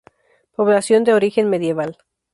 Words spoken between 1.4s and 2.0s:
medieval.